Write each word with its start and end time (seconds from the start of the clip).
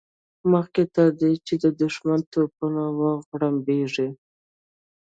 مخکې 0.51 0.83
تر 0.95 1.07
دې 1.19 1.31
چې 1.45 1.53
د 1.63 1.65
دښمن 1.81 2.19
توپونه 2.31 2.83
وغړمبېږي. 2.99 4.09